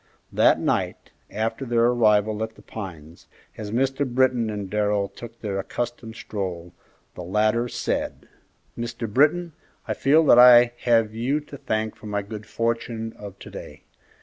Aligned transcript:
That 0.33 0.59
night, 0.59 1.11
after 1.29 1.63
their 1.63 1.85
arrival 1.85 2.41
at 2.41 2.55
The 2.55 2.63
Pines, 2.63 3.27
as 3.55 3.69
Mr. 3.69 4.03
Britton 4.03 4.49
and 4.49 4.67
Darrell 4.67 5.07
took 5.09 5.39
their 5.41 5.59
accustomed 5.59 6.15
stroll, 6.15 6.73
the 7.13 7.21
latter 7.21 7.67
said, 7.67 8.27
"Mr. 8.75 9.07
Britton, 9.07 9.53
I 9.87 9.93
feel 9.93 10.25
that 10.25 10.39
I 10.39 10.73
have 10.85 11.13
you 11.13 11.39
to 11.41 11.55
thank 11.55 11.95
for 11.95 12.07
my 12.07 12.23
good 12.23 12.47
fortune 12.47 13.13
of 13.15 13.37
to 13.37 13.51
day. 13.51 13.83